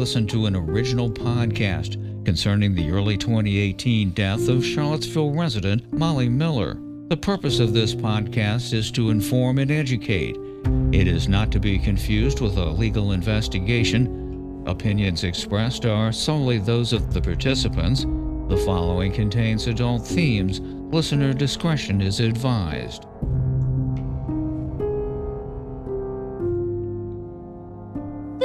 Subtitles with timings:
[0.00, 6.78] Listen to an original podcast concerning the early 2018 death of Charlottesville resident Molly Miller.
[7.08, 10.38] The purpose of this podcast is to inform and educate.
[10.90, 14.64] It is not to be confused with a legal investigation.
[14.66, 18.04] Opinions expressed are solely those of the participants.
[18.48, 20.60] The following contains adult themes.
[20.62, 23.04] Listener discretion is advised.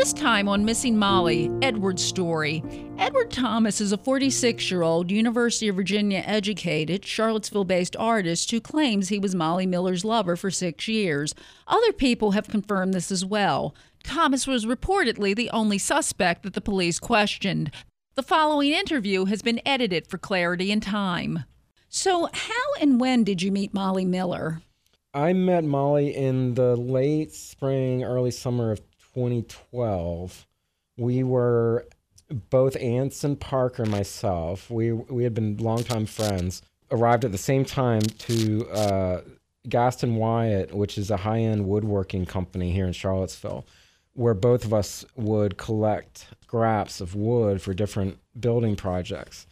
[0.06, 2.64] This time on Missing Molly, Edward's story.
[3.00, 8.62] Edward Thomas is a 46 year old University of Virginia educated, Charlottesville based artist who
[8.62, 11.34] claims he was Molly Miller's lover for six years.
[11.66, 13.74] Other people have confirmed this as well.
[14.04, 17.72] Thomas was reportedly the only suspect that the police questioned.
[18.14, 21.46] The following interview has been edited for clarity and time.
[21.90, 24.62] So, how and when did you meet Molly Miller?
[25.16, 28.82] I met Molly in the late spring, early summer of
[29.16, 30.46] 2012.
[30.98, 31.88] We were
[32.50, 34.70] both Anson Parker and myself.
[34.70, 36.62] We we had been longtime friends.
[36.92, 39.22] Arrived at the same time to uh,
[39.68, 43.66] Gaston Wyatt, which is a high end woodworking company here in Charlottesville,
[44.14, 49.48] where both of us would collect scraps of wood for different building projects.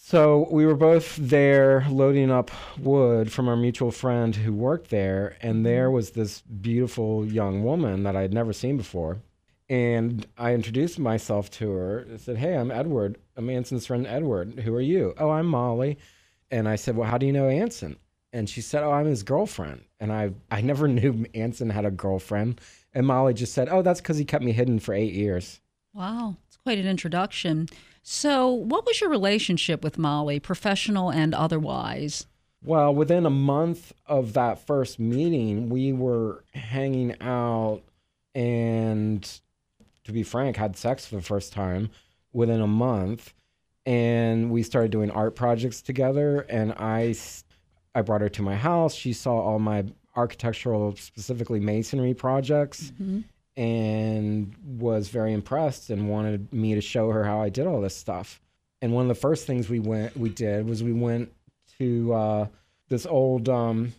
[0.00, 5.36] So we were both there loading up wood from our mutual friend who worked there,
[5.42, 5.64] and mm-hmm.
[5.64, 9.18] there was this beautiful young woman that I had never seen before.
[9.68, 12.06] And I introduced myself to her.
[12.14, 13.18] I said, Hey, I'm Edward.
[13.36, 14.60] I'm Anson's friend Edward.
[14.60, 15.14] Who are you?
[15.18, 15.98] Oh, I'm Molly.
[16.50, 17.96] And I said, Well, how do you know Anson?
[18.32, 19.82] And she said, Oh, I'm his girlfriend.
[20.00, 22.62] And I I never knew Anson had a girlfriend.
[22.94, 25.60] And Molly just said, Oh, that's because he kept me hidden for eight years.
[25.92, 27.68] Wow, it's quite an introduction.
[28.02, 32.26] So, what was your relationship with Molly, professional and otherwise?
[32.64, 37.82] Well, within a month of that first meeting, we were hanging out
[38.34, 39.22] and,
[40.04, 41.90] to be frank, had sex for the first time
[42.32, 43.32] within a month.
[43.86, 46.40] And we started doing art projects together.
[46.48, 47.14] And I,
[47.94, 48.94] I brought her to my house.
[48.94, 49.84] She saw all my
[50.16, 52.92] architectural, specifically masonry projects.
[52.94, 53.20] Mm-hmm
[53.58, 57.96] and was very impressed and wanted me to show her how I did all this
[57.96, 58.40] stuff.
[58.80, 61.32] And one of the first things we went we did was we went
[61.78, 62.46] to uh,
[62.88, 63.92] this old um,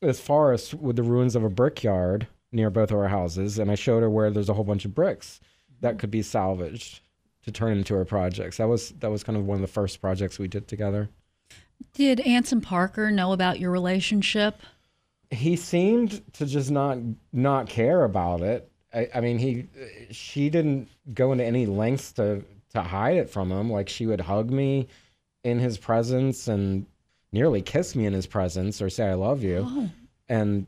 [0.00, 3.76] this forest with the ruins of a brickyard near both of our houses, and I
[3.76, 5.40] showed her where there's a whole bunch of bricks
[5.80, 7.00] that could be salvaged
[7.44, 8.56] to turn into her projects.
[8.56, 11.08] That was that was kind of one of the first projects we did together.
[11.92, 14.60] Did Anson Parker know about your relationship?
[15.30, 16.98] He seemed to just not
[17.32, 18.72] not care about it.
[18.94, 19.66] I, I mean, he,
[20.10, 22.44] she didn't go into any lengths to
[22.74, 23.70] to hide it from him.
[23.70, 24.88] Like she would hug me
[25.42, 26.86] in his presence and
[27.32, 29.90] nearly kiss me in his presence or say I love you, oh.
[30.28, 30.66] and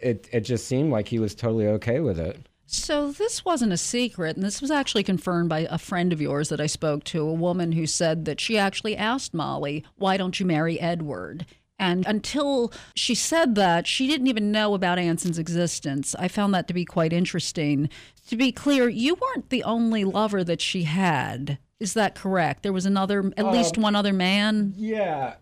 [0.00, 2.38] it it just seemed like he was totally okay with it.
[2.66, 6.48] So this wasn't a secret, and this was actually confirmed by a friend of yours
[6.48, 10.38] that I spoke to, a woman who said that she actually asked Molly, "Why don't
[10.38, 11.46] you marry Edward?"
[11.82, 16.14] And until she said that, she didn't even know about Anson's existence.
[16.18, 17.88] I found that to be quite interesting.
[18.28, 21.58] To be clear, you weren't the only lover that she had.
[21.80, 22.62] Is that correct?
[22.62, 24.74] There was another, at um, least one other man?
[24.76, 25.34] Yeah.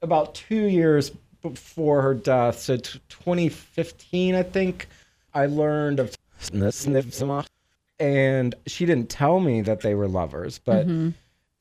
[0.00, 1.10] About two years
[1.42, 4.86] before her death, so t- 2015, I think,
[5.34, 6.16] I learned of
[7.98, 10.86] and she didn't tell me that they were lovers, but.
[10.86, 11.10] Mm-hmm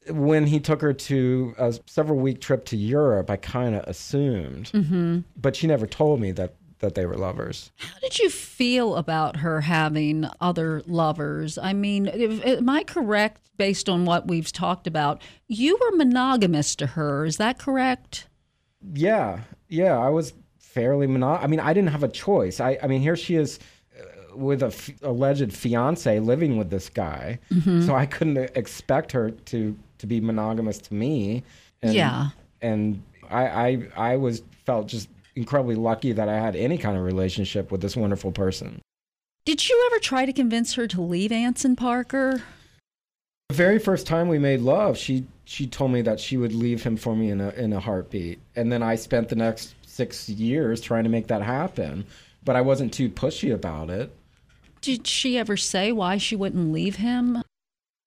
[0.07, 4.71] when he took her to a several week trip to Europe, I kind of assumed,
[4.71, 5.19] mm-hmm.
[5.35, 7.71] but she never told me that that they were lovers.
[7.75, 11.57] How did you feel about her having other lovers?
[11.57, 15.21] I mean, if, am I correct based on what we've talked about?
[15.47, 18.27] You were monogamous to her, is that correct?
[18.93, 21.43] Yeah, yeah, I was fairly monogamous.
[21.43, 22.61] I mean, I didn't have a choice.
[22.61, 23.59] I, I mean, here she is
[23.99, 27.81] uh, with a f- alleged fiance living with this guy, mm-hmm.
[27.81, 31.43] so I couldn't expect her to to be monogamous to me.
[31.81, 32.29] And, yeah.
[32.61, 37.03] And I, I I was felt just incredibly lucky that I had any kind of
[37.03, 38.81] relationship with this wonderful person.
[39.45, 42.43] Did you ever try to convince her to leave Anson Parker?
[43.47, 46.83] The very first time we made love, she she told me that she would leave
[46.83, 48.39] him for me in a in a heartbeat.
[48.55, 52.05] And then I spent the next 6 years trying to make that happen,
[52.43, 54.15] but I wasn't too pushy about it.
[54.81, 57.41] Did she ever say why she wouldn't leave him?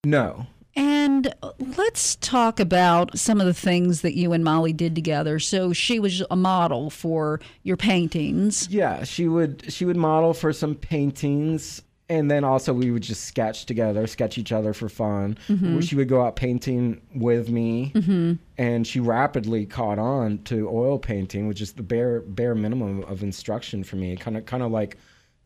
[0.05, 0.47] No.
[0.75, 1.35] And
[1.77, 5.39] let's talk about some of the things that you and Molly did together.
[5.39, 8.69] So she was a model for your paintings.
[8.71, 11.83] Yeah, she would she would model for some paintings
[12.13, 15.39] and then also we would just sketch together, sketch each other for fun.
[15.49, 15.81] Mm-hmm.
[15.81, 18.35] She would go out painting with me, mm-hmm.
[18.59, 23.23] and she rapidly caught on to oil painting, which is the bare bare minimum of
[23.23, 24.17] instruction for me.
[24.17, 24.99] Kind of kind of like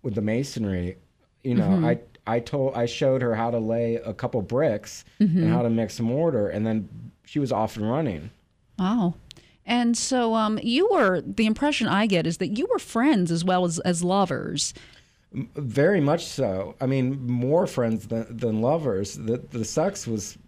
[0.02, 0.96] with the masonry,
[1.44, 1.68] you know.
[1.68, 1.84] Mm-hmm.
[1.84, 5.70] I I told I showed her how to lay a couple bricks and how to
[5.70, 6.88] mix mortar, and then
[7.24, 8.30] she was off and running.
[8.78, 9.14] Wow.
[9.64, 13.44] And so um, you were, the impression I get is that you were friends as
[13.44, 14.74] well as, as lovers.
[15.32, 16.76] Very much so.
[16.80, 19.14] I mean, more friends than, than lovers.
[19.16, 20.38] The the sex was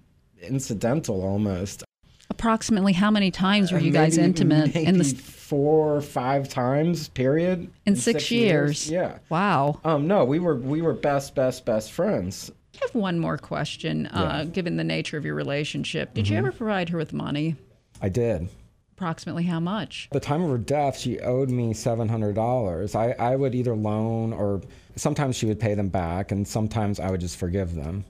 [0.41, 1.83] incidental almost.
[2.31, 5.05] Approximately how many times were you guys Maybe- intimate maybe in the
[5.53, 8.91] four or five times period in six, years?
[8.91, 9.19] Yeah.
[9.31, 9.81] Wow.
[9.85, 10.06] Um.
[10.06, 12.50] No, we were we were best best best friends.
[12.75, 14.06] I have one more question.
[14.06, 16.33] Uh, given the nature of your relationship, did Mm-hmm.
[16.33, 17.56] you ever provide her with money?
[18.00, 18.49] I did.
[18.93, 20.09] Approximately how much?
[20.12, 22.94] At the time of her death, she owed me seven hundred dollars.
[22.94, 24.61] I, I would either loan or
[24.97, 28.05] sometimes she would pay them back, and sometimes I would just forgive them.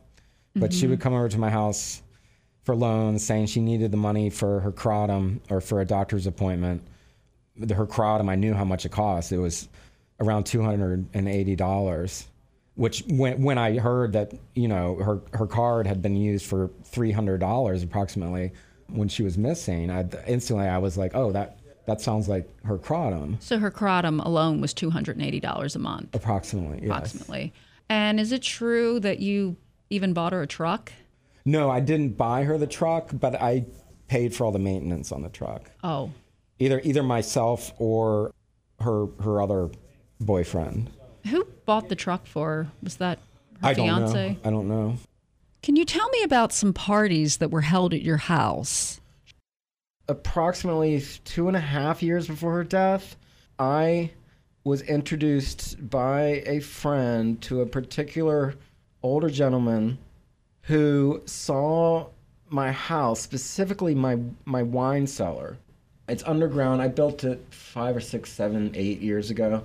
[0.57, 2.03] But she would come over to my house
[2.65, 6.83] for loans, saying she needed the money for her kratom or for a doctor's appointment.
[7.59, 9.33] The- Her kratom, I knew how much it cost.
[9.33, 9.69] It was
[10.21, 12.27] around two hundred and eighty dollars.
[12.75, 16.71] Which when when I heard that you know her her card had been used for
[16.85, 18.53] three hundred dollars approximately
[18.89, 22.79] when she was missing, I instantly I was like, oh that that sounds like her
[22.79, 26.81] kratom So her kratom alone was $280 a month, approximately.
[26.83, 26.87] Yes.
[26.91, 27.53] approximately.
[27.89, 29.57] And is it true that you
[29.89, 30.93] even bought her a truck?
[31.47, 33.65] No, I didn't buy her the truck, but I
[34.07, 35.71] paid for all the maintenance on the truck.
[35.83, 36.11] Oh,
[36.59, 38.33] Either either myself or
[38.81, 39.71] her her other
[40.21, 40.91] boyfriend.
[41.29, 42.69] who bought the truck for her?
[42.83, 43.19] Was that
[43.61, 44.31] her I don't fiance?
[44.31, 44.37] know.
[44.45, 44.97] I don't know.
[45.63, 49.01] Can you tell me about some parties that were held at your house?
[50.11, 53.15] approximately two and a half years before her death,
[53.59, 54.11] I
[54.65, 58.55] was introduced by a friend to a particular
[59.03, 59.99] older gentleman
[60.63, 62.07] who saw
[62.49, 64.17] my house, specifically my
[64.47, 65.59] my wine cellar.
[66.09, 66.81] It's underground.
[66.83, 69.65] I built it five or six, seven, eight years ago,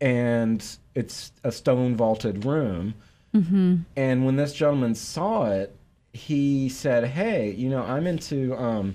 [0.00, 0.64] and
[0.94, 2.94] it's a stone vaulted room.
[3.96, 5.74] And when this gentleman saw it,
[6.12, 8.94] he said, "Hey, you know, I'm into um,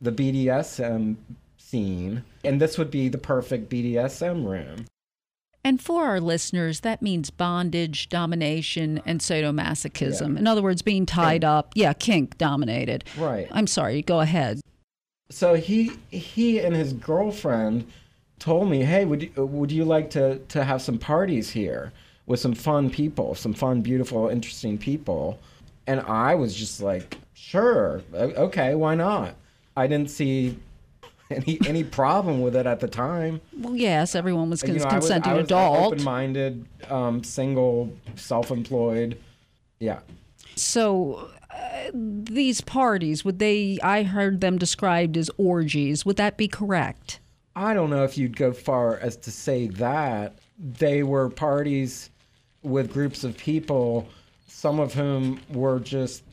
[0.00, 1.16] the BDSM
[1.58, 4.86] scene, and this would be the perfect BDSM room."
[5.66, 10.34] And for our listeners, that means bondage, domination, and sadomasochism.
[10.34, 10.38] Yeah.
[10.38, 11.72] In other words, being tied up.
[11.74, 13.04] Yeah, kink dominated.
[13.16, 13.48] Right.
[13.50, 14.60] I'm sorry, go ahead.
[15.34, 17.88] So he he and his girlfriend
[18.38, 21.92] told me, "Hey, would you, would you like to to have some parties here
[22.26, 25.40] with some fun people, some fun, beautiful, interesting people?"
[25.88, 29.34] And I was just like, "Sure, okay, why not?"
[29.76, 30.56] I didn't see
[31.32, 33.40] any any problem with it at the time.
[33.58, 35.92] Well, yes, everyone was You cons- know, I was, consenting I was adult.
[35.94, 39.18] open-minded, um, single, self-employed.
[39.80, 39.98] Yeah.
[40.54, 46.04] So uh, these parties, would they, I heard them described as orgies.
[46.04, 47.20] Would that be correct?
[47.56, 50.38] I don't know if you'd go far as to say that.
[50.58, 52.10] They were parties
[52.62, 54.08] with groups of people,
[54.48, 56.24] some of whom were just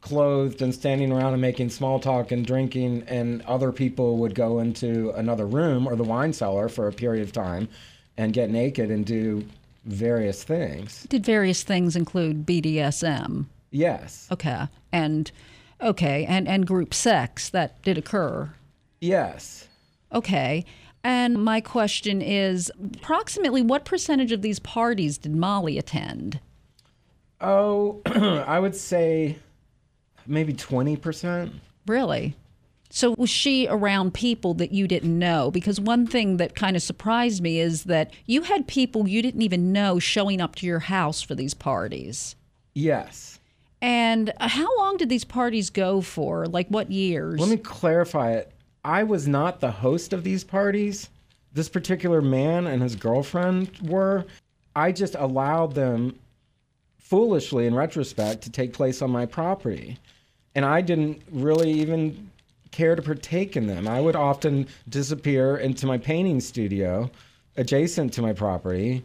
[0.00, 4.58] clothed and standing around and making small talk and drinking, and other people would go
[4.58, 7.68] into another room or the wine cellar for a period of time
[8.16, 9.44] and get naked and do
[9.84, 11.06] various things.
[11.08, 13.46] Did various things include BDSM?
[13.74, 14.28] Yes.
[14.30, 14.68] Okay.
[14.92, 15.32] And
[15.80, 18.54] okay, and and group sex that did occur.
[19.00, 19.68] Yes.
[20.12, 20.64] Okay.
[21.02, 26.40] And my question is approximately what percentage of these parties did Molly attend?
[27.42, 29.36] Oh, I would say
[30.26, 31.52] maybe 20%.
[31.86, 32.34] Really?
[32.88, 35.50] So was she around people that you didn't know?
[35.50, 39.42] Because one thing that kind of surprised me is that you had people you didn't
[39.42, 42.34] even know showing up to your house for these parties.
[42.72, 43.40] Yes.
[43.84, 46.46] And uh, how long did these parties go for?
[46.46, 47.38] Like what years?
[47.38, 48.50] Let me clarify it.
[48.82, 51.10] I was not the host of these parties.
[51.52, 54.24] This particular man and his girlfriend were.
[54.74, 56.18] I just allowed them,
[56.98, 59.98] foolishly in retrospect, to take place on my property.
[60.54, 62.30] And I didn't really even
[62.70, 63.86] care to partake in them.
[63.86, 67.10] I would often disappear into my painting studio
[67.58, 69.02] adjacent to my property.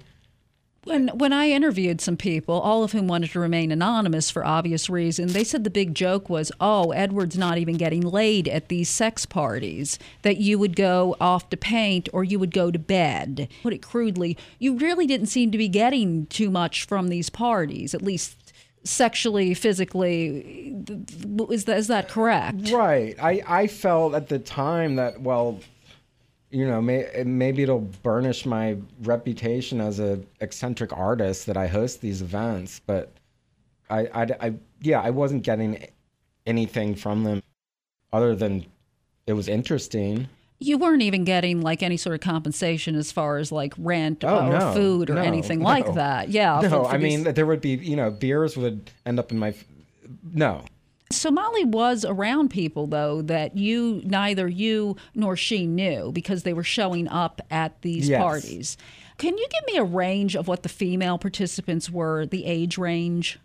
[0.85, 4.89] When when I interviewed some people, all of whom wanted to remain anonymous for obvious
[4.89, 8.89] reasons, they said the big joke was, "Oh, Edward's not even getting laid at these
[8.89, 9.99] sex parties.
[10.21, 13.81] That you would go off to paint or you would go to bed." Put it
[13.81, 18.53] crudely, you really didn't seem to be getting too much from these parties, at least
[18.83, 20.75] sexually, physically.
[21.49, 22.71] Is that is that correct?
[22.71, 23.15] Right.
[23.21, 25.59] I, I felt at the time that, well,
[26.51, 32.01] you know, may, maybe it'll burnish my reputation as a eccentric artist that I host
[32.01, 33.11] these events, but
[33.89, 35.85] I, I, I yeah, I wasn't getting
[36.45, 37.43] anything from them
[38.11, 38.65] other than
[39.27, 40.27] it was interesting.
[40.61, 44.47] You weren't even getting like any sort of compensation as far as like rent Oh,
[44.47, 45.65] or no, food or no, anything no.
[45.65, 46.29] like that.
[46.29, 46.59] Yeah.
[46.61, 49.31] No, for- for I these- mean there would be you know beers would end up
[49.31, 49.53] in my.
[50.33, 50.65] No,
[51.11, 56.53] So Molly was around people though that you neither you nor she knew because they
[56.53, 58.21] were showing up at these Yes.
[58.21, 58.77] parties.
[59.17, 63.39] Can you give me a range of what the female participants were, the age range?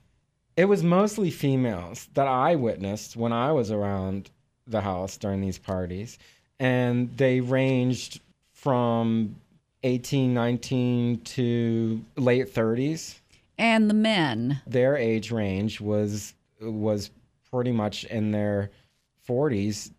[0.56, 4.30] it was mostly females that I witnessed when I was around
[4.68, 6.16] the house during these parties,
[6.60, 8.20] and they ranged
[8.52, 9.34] from
[9.82, 13.16] 18, 19 to late 30s.
[13.58, 14.60] And the men.
[14.64, 17.10] Their age range was was
[17.54, 18.70] pretty much in their
[19.28, 19.92] 40s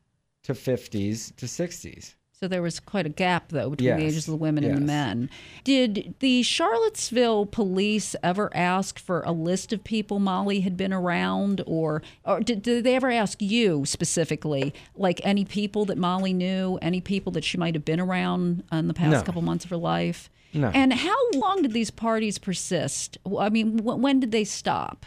[0.43, 2.15] to 50s to 60s.
[2.38, 4.81] So there was quite a gap though between the ages of the women and the
[4.81, 5.29] men.
[5.63, 11.63] Did the Charlottesville police ever ask for a list of people Molly had been around
[11.65, 16.77] or or did, did they ever ask you specifically like any people that Molly knew,
[16.81, 19.24] any people that she might have been around in the past No.
[19.24, 20.29] couple months of her life?
[20.53, 20.67] No.
[20.74, 23.17] And how long did these parties persist?
[23.39, 25.05] I mean, wh- when did they stop?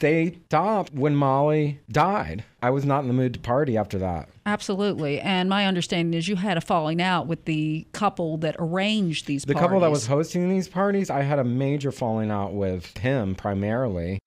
[0.00, 2.44] They stopped when Molly died.
[2.62, 4.28] I was not in the mood to party after that.
[4.46, 5.20] Absolutely.
[5.20, 9.44] And my understanding is you had a falling out with the couple that arranged these
[9.44, 9.48] parties.
[9.48, 9.66] The parties.
[9.66, 14.18] couple that was hosting these parties, I had a major falling out with him primarily.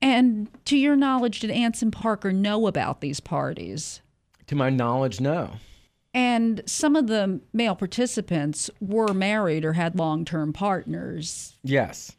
[0.00, 4.02] And to your knowledge, did Anson Parker know about these parties?
[4.48, 5.54] To my knowledge, no.
[6.12, 11.56] And some of the male participants were married or had long term partners.
[11.64, 12.12] Yes.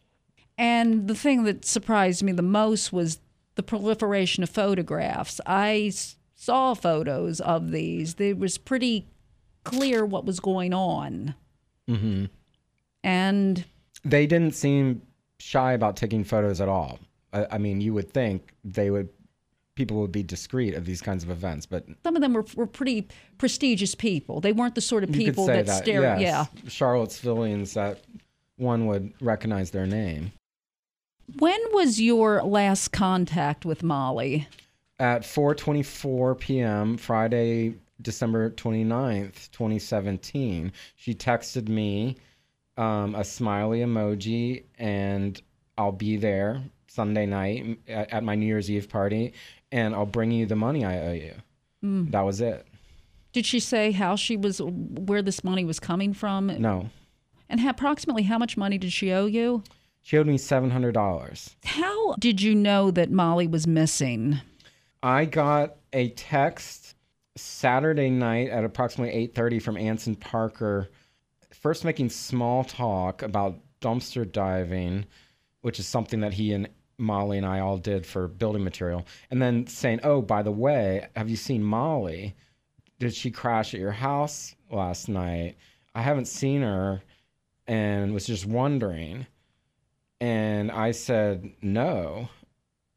[0.58, 3.20] And the thing that surprised me the most was
[3.56, 5.42] the proliferation of photographs.
[5.46, 5.92] I
[6.36, 9.08] saw photos of these, it was pretty
[9.64, 11.36] clear what was going on.
[11.90, 12.26] Mm-hmm.
[13.04, 13.66] And
[14.04, 15.02] They didn't seem
[15.40, 17.00] shy about taking photos at all.
[17.34, 19.10] I, I mean, you would think they would,
[19.76, 22.68] people would be discreet of these kinds of events, but some of them were, were
[22.68, 23.08] pretty
[23.38, 24.40] prestigious people.
[24.40, 25.84] They weren't the sort of people that, that.
[25.84, 26.02] stare.
[26.02, 26.22] yes.
[26.22, 26.46] Yeah.
[26.70, 28.02] Charlottesvillians that
[28.58, 30.32] one would recognize their name.
[31.38, 34.48] When was your last contact with Molly?
[35.00, 36.98] At 4:24 p.m.
[36.98, 42.16] Friday, December 29th, 2017, she texted me
[42.78, 45.42] um, a smiley emoji and
[45.78, 49.34] I'll be there Sunday night at, at my New Year's Eve party
[49.72, 51.34] and I'll bring you the money I owe you.
[51.82, 52.66] That was it.
[53.32, 56.48] Did she say how she was, where this money was coming from?
[56.60, 56.90] No.
[57.48, 59.62] And how, approximately how much money did she owe you?
[60.06, 61.56] She owed me $700.
[61.64, 64.40] How did you know that Molly was missing?
[65.02, 66.94] I got a text
[67.36, 70.92] Saturday night at approximately 8:30 from Anson Parker,
[71.50, 75.06] first making small talk about dumpster diving,
[75.62, 76.70] which is something that he and
[77.00, 81.08] Molly and I all did for building material, and then saying, "Oh, by the way,
[81.16, 82.36] have you seen Molly?
[83.00, 85.56] Did she crash at your house last night?
[85.96, 87.02] I haven't seen her,
[87.66, 89.26] and was just wondering."
[90.22, 92.30] And I said, "No."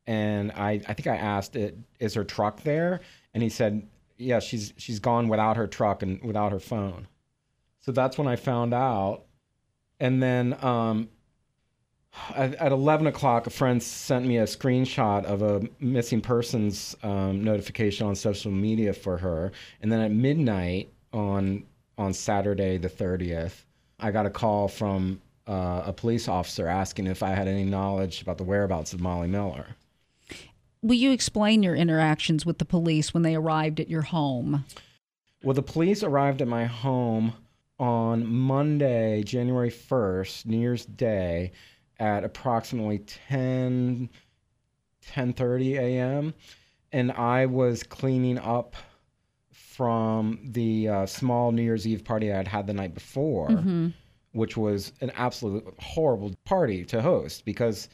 [0.09, 3.01] and I, I think I asked it is her truck there?
[3.35, 7.07] And he said yeah she's she's gone without her truck and without her phone.
[7.81, 9.25] So that's when I found out.
[10.01, 11.11] And then um,
[12.35, 17.45] at, at 11 o'clock a friend sent me a screenshot of a missing persons um,
[17.45, 19.53] notification on social media for her.
[19.83, 21.65] And then at midnight on
[21.99, 23.65] on Saturday the 30th
[24.01, 28.23] I got a call from uh, a police officer asking if I had any knowledge
[28.23, 29.67] about the whereabouts of Molly Miller.
[30.83, 34.64] Will you explain your interactions with the police when they arrived at your home?
[35.43, 37.33] Well, the police arrived at my home
[37.78, 41.52] on Monday, January 1st, New Year's Day,
[41.99, 44.09] at approximately 10
[45.14, 46.35] 10:30 a.m.
[46.93, 48.76] and I was cleaning up
[49.50, 53.49] from the uh, small New Year's Eve party I'd had the night before,
[54.33, 57.89] which was an absolute horrible party to host because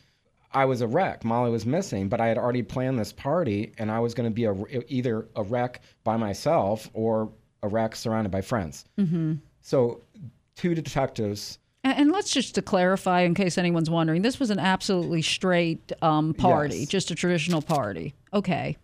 [0.52, 1.24] I was a wreck.
[1.24, 4.34] Molly was missing, but I had already planned this party, and I was going to
[4.34, 4.54] be a,
[4.88, 7.30] either a wreck by myself or
[7.62, 8.84] a wreck surrounded by friends.
[8.98, 9.34] Mm-hmm.
[9.62, 10.02] So,
[10.54, 11.58] two detectives.
[11.82, 15.90] And, and let's just to clarify, in case anyone's wondering, this was an absolutely straight
[16.02, 16.88] um, party, Yes.
[16.88, 18.14] just a traditional party.
[18.32, 18.76] Okay.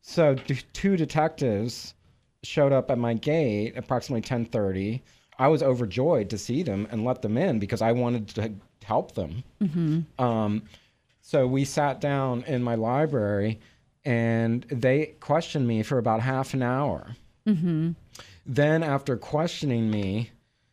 [0.00, 1.94] So, d- two detectives
[2.42, 5.00] showed up at my gate approximately 10:30.
[5.38, 8.52] I was overjoyed to see them and let them in because I wanted to
[8.84, 9.44] help them.
[10.18, 10.62] Um,
[11.20, 13.60] so we sat down in my library,
[14.04, 17.14] and they questioned me for about half an hour.
[18.46, 20.30] Then, after questioning me,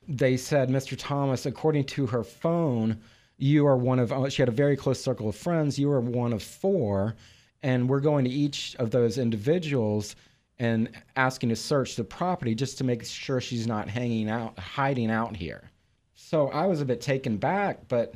[0.07, 0.95] they said, Mr.
[0.97, 2.99] Thomas, according to her phone,
[3.37, 5.77] you are one of, she had a very close circle of friends.
[5.77, 7.15] You are one of four,
[7.61, 10.15] and we're going to each of those individuals
[10.59, 15.11] and asking to search the property just to make sure she's not hanging out, hiding
[15.11, 15.69] out here.
[16.13, 18.15] So I was a bit taken back, but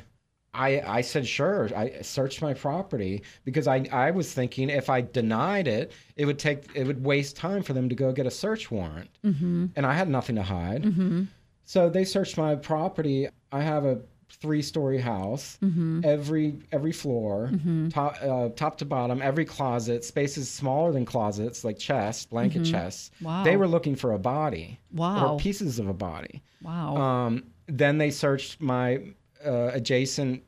[0.53, 1.69] I, I said, sure.
[1.75, 6.39] I searched my property because I, I was thinking if I denied it, it would
[6.39, 9.09] take, it would waste time for them to go get a search warrant.
[9.23, 9.67] Mm-hmm.
[9.75, 10.83] And I had nothing to hide.
[10.83, 11.23] Mm-hmm.
[11.65, 13.27] So they searched my property.
[13.51, 16.01] I have a three story house mm-hmm.
[16.03, 17.89] every every floor mm-hmm.
[17.89, 22.71] top uh, top to bottom every closet spaces smaller than closets like chests blanket mm-hmm.
[22.71, 23.11] chests.
[23.21, 23.43] Wow.
[23.43, 24.79] they were looking for a body.
[24.91, 25.35] Wow.
[25.35, 26.41] or pieces of a body.
[26.61, 26.97] Wow.
[26.97, 28.99] Um, then they searched my
[29.45, 30.43] uh, adjacent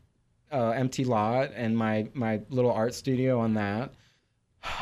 [0.52, 3.94] uh, empty lot and my my little art studio on that.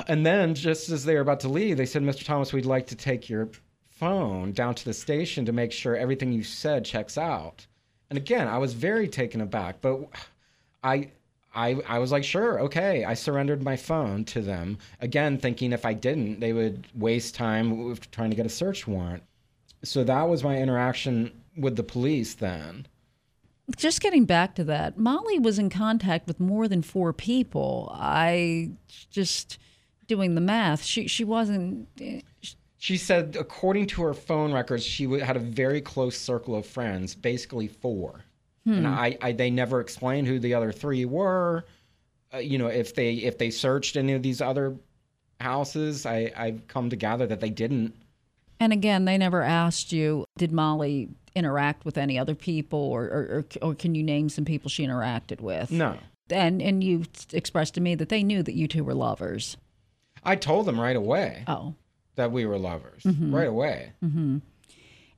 [0.08, 2.88] And then just as they were about to leave they said mr thomas we'd like
[2.88, 3.50] to take your
[3.88, 7.66] phone down to the station to make sure everything you said checks out
[8.10, 10.00] and again, I was very taken aback, but
[10.84, 11.12] I
[11.54, 13.04] I, I was like, sure, okay.
[13.04, 14.78] I surrendered my phone to them.
[15.02, 19.24] Again, thinking if I didn't, they would waste time trying to get a search warrant.
[19.84, 22.86] So that was my interaction with the police then.
[23.76, 27.92] Just getting back to that, Molly was in contact with more than four people.
[27.96, 28.72] I
[29.12, 29.58] just
[30.08, 30.84] doing the math.
[30.84, 31.88] She she wasn't.
[32.02, 32.22] Eh,
[32.82, 37.14] she said, according to her phone records, she had a very close circle of friends,
[37.14, 38.24] basically four.
[38.66, 38.74] Hmm.
[38.74, 41.66] And I, I, they never explained who the other three were.
[42.34, 44.78] Uh, you know, if they if they searched any of these other
[45.42, 47.94] houses, I, I've come to gather that they didn't.
[48.62, 53.46] And again, they never asked you, did Molly interact with any other people, or, or,
[53.62, 55.70] or, or can you name some people she interacted with?
[55.70, 55.98] No.
[56.30, 59.58] And and you expressed to me that they knew that you two were lovers.
[60.24, 61.44] I told them right away.
[61.46, 61.74] Oh
[62.20, 63.34] that we were lovers mm-hmm.
[63.34, 63.92] right away.
[64.04, 64.38] Mm-hmm.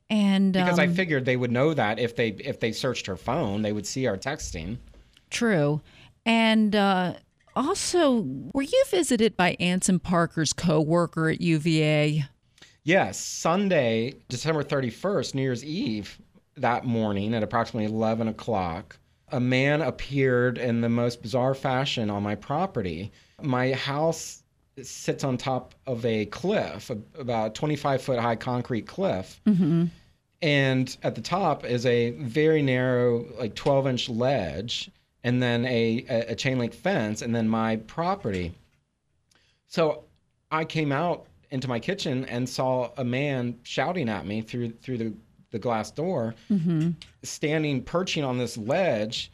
[0.08, 3.16] And because um, I figured they would know that if they if they searched her
[3.16, 4.78] phone, they would see our texting.
[5.30, 5.80] True,
[6.26, 7.14] and uh,
[7.56, 12.26] also, were you visited by Anson Parker's co-worker at UVA?
[12.84, 16.18] Yes, Sunday, December thirty first, New Year's Eve,
[16.56, 18.98] that morning at approximately eleven o'clock,
[19.30, 23.12] a man appeared in the most bizarre fashion on my property.
[23.40, 24.41] My house
[24.80, 29.40] sits on top of a cliff, about 25 foot high concrete cliff.
[29.46, 29.86] Mm-hmm.
[30.40, 34.90] And at the top is a very narrow, like 12 inch ledge,
[35.24, 38.52] and then a, a, a chain link fence, and then my property.
[39.68, 40.04] So
[40.50, 44.98] I came out into my kitchen and saw a man shouting at me through through
[44.98, 45.14] the,
[45.50, 46.90] the glass door, mm-hmm.
[47.22, 49.30] standing perching on this ledge,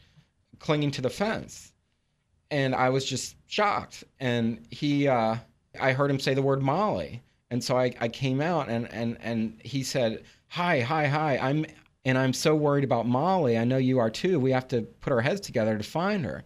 [0.59, 1.71] clinging to the fence
[2.51, 4.03] and I was just shocked.
[4.19, 5.35] And he, uh,
[5.79, 9.17] I heard him say the word Molly, and so I, I came out and and
[9.21, 11.37] and he said, "Hi, hi, hi.
[11.37, 11.65] I'm
[12.05, 13.57] and I'm so worried about Molly.
[13.57, 14.39] I know you are too.
[14.39, 16.43] We have to put our heads together to find her."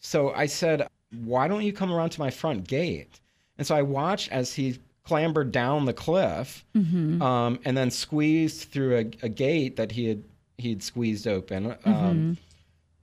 [0.00, 3.20] So I said, "Why don't you come around to my front gate?"
[3.58, 7.20] And so I watched as he clambered down the cliff, mm-hmm.
[7.20, 10.24] um, and then squeezed through a, a, gate that he had
[10.56, 12.32] he had squeezed open, um, mm-hmm.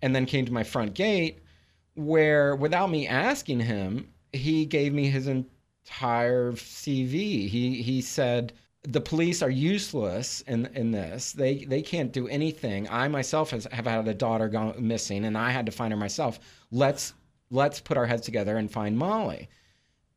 [0.02, 1.40] and then came to my front gate
[2.06, 7.48] where without me asking him, he gave me his entire CV.
[7.48, 11.32] He he said the police are useless in in this.
[11.34, 12.90] They they can't do anything.
[12.90, 16.00] I myself has, have had a daughter gone missing, and I had to find her
[16.00, 16.40] myself.
[16.72, 17.14] Let's
[17.52, 19.50] let's put our heads together and find Molly.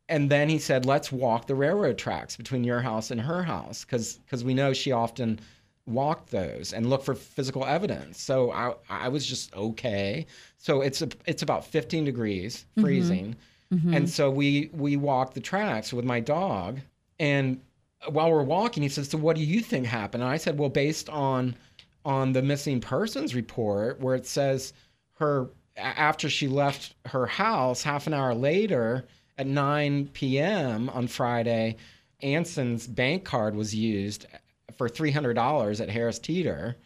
[0.08, 3.84] And then he said, let's walk the railroad tracks between your house and her house,
[3.84, 5.40] because because we know she often
[5.86, 8.20] walk those and look for physical evidence.
[8.20, 10.26] So I I was just okay.
[10.58, 12.82] So it's a, it's about 15 degrees mm-hmm.
[12.82, 13.36] freezing.
[13.72, 13.94] Mm-hmm.
[13.94, 16.80] And so we we walk the tracks with my dog
[17.18, 17.60] and
[18.08, 20.68] while we're walking he says, "So what do you think happened?" And I said, "Well,
[20.68, 21.56] based on
[22.04, 24.72] on the missing persons report where it says
[25.14, 29.04] her after she left her house half an hour later
[29.38, 30.88] at 9 p.m.
[30.90, 31.76] on Friday,
[32.22, 34.26] Anson's bank card was used
[34.76, 36.76] for $300 at Harris Teeter,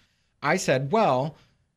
[0.42, 1.36] I said, well,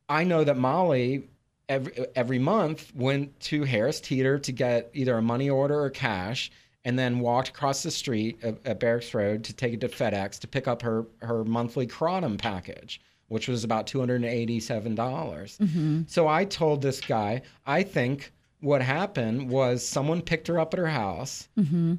[0.10, 1.30] I know that Molly
[1.70, 6.52] every, every month went to Harris Teeter to get either a money order or cash
[6.84, 10.40] and then walked across the street at, at Barracks Road to take it to FedEx
[10.40, 14.96] to pick up her, her monthly Kratom package, which was about 287.
[14.96, 16.02] dollars mm-hmm.
[16.08, 20.80] So I told this guy, I think what happened was someone picked her up at
[20.80, 21.96] her house mm-hmm.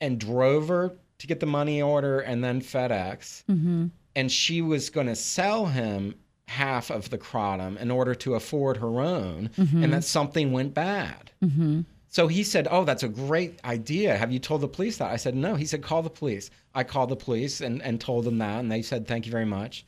[0.00, 3.44] and drove her to get the money order and then FedEx.
[3.44, 3.86] Mm-hmm.
[4.14, 6.14] And she was going to sell him
[6.48, 9.82] half of the kratom in order to afford her own, mm-hmm.
[9.82, 11.30] and that something went bad.
[11.44, 11.82] Mm-hmm.
[12.08, 14.16] So he said, Oh, that's a great idea.
[14.16, 15.10] Have you told the police that?
[15.10, 15.54] I said, No.
[15.54, 16.50] He said, Call the police.
[16.74, 19.44] I called the police and, and told them that, and they said, Thank you very
[19.44, 19.84] much.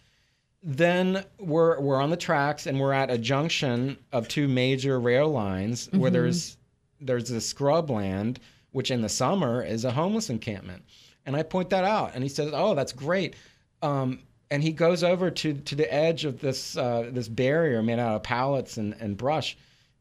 [0.63, 5.29] Then we're, we're on the tracks and we're at a junction of two major rail
[5.31, 6.15] lines where mm-hmm.
[6.15, 6.57] there's
[7.01, 8.39] there's a scrubland,
[8.73, 10.83] which in the summer is a homeless encampment.
[11.29, 13.37] And I point that out, and he says, "Oh, that's great."
[13.83, 17.99] Um, and he goes over to to the edge of this uh, this barrier made
[17.99, 19.55] out of pallets and, and brush,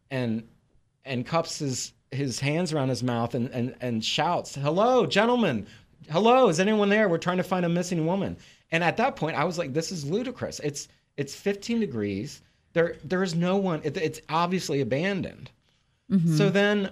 [0.09, 0.47] and
[1.03, 5.67] and cups his his hands around his mouth and, and and shouts, "Hello, gentlemen!
[6.09, 7.09] Hello, is anyone there?
[7.09, 8.37] We're trying to find a missing woman."
[8.71, 10.61] And at that point, I was like, "This is ludicrous.
[10.61, 10.87] It's
[11.17, 12.41] it's 15 degrees.
[12.71, 13.81] There there is no one.
[13.83, 15.51] It, it's obviously abandoned."
[16.37, 16.91] So then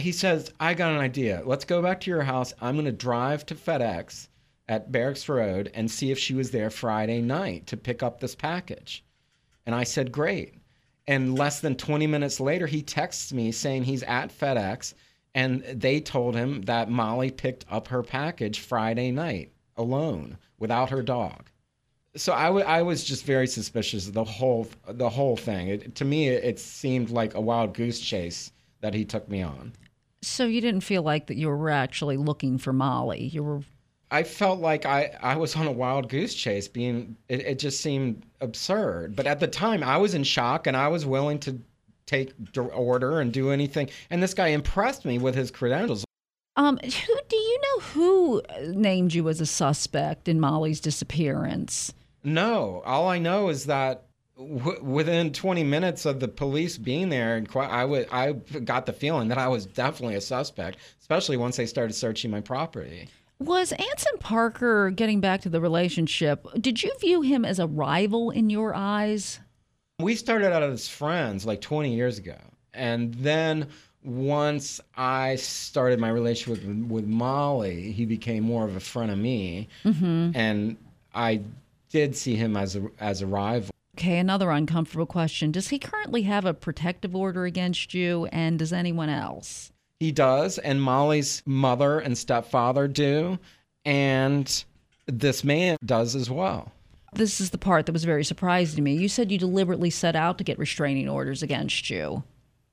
[0.00, 1.42] he says, I got an idea.
[1.44, 2.52] Let's go back to your house.
[2.60, 4.28] I'm going to drive to FedEx
[4.68, 8.34] at Barracks Road and see if she was there Friday night to pick up this
[8.34, 9.04] package.
[9.66, 10.54] And I said, Great.
[11.06, 14.94] And less than 20 minutes later, he texts me saying he's at FedEx
[15.34, 21.02] and they told him that Molly picked up her package Friday night alone without her
[21.02, 21.50] dog.
[22.16, 25.68] So I, w- I was just very suspicious of the whole the whole thing.
[25.68, 29.42] It, to me, it, it seemed like a wild goose chase that he took me
[29.42, 29.72] on.
[30.22, 33.24] So you didn't feel like that you were actually looking for Molly.
[33.24, 33.60] You were
[34.10, 37.80] I felt like I, I was on a wild goose chase being it, it just
[37.80, 39.14] seemed absurd.
[39.14, 41.60] But at the time I was in shock and I was willing to
[42.06, 43.88] take order and do anything.
[44.10, 46.04] And this guy impressed me with his credentials.
[46.56, 51.94] um who do you know who named you as a suspect in Molly's disappearance?
[52.24, 54.06] No, all I know is that
[54.40, 58.32] w- within 20 minutes of the police being there, and qu- I
[58.64, 62.40] got the feeling that I was definitely a suspect, especially once they started searching my
[62.40, 63.08] property.
[63.38, 66.46] Was Anson Parker getting back to the relationship?
[66.60, 69.40] Did you view him as a rival in your eyes?
[69.98, 72.36] We started out as friends like 20 years ago.
[72.74, 73.68] And then
[74.04, 79.18] once I started my relationship with, with Molly, he became more of a friend of
[79.18, 79.68] me.
[79.84, 80.30] Mm-hmm.
[80.34, 80.76] And
[81.14, 81.42] I
[81.88, 83.70] did see him as a, as a rival.
[84.00, 85.52] Okay, another uncomfortable question.
[85.52, 89.72] Does he currently have a protective order against you and does anyone else?
[89.98, 93.38] He does, and Molly's mother and stepfather do.
[93.84, 94.64] And
[95.04, 96.72] this man does as well.
[97.12, 98.94] This is the part that was very surprising to me.
[98.94, 102.22] You said you deliberately set out to get restraining orders against you.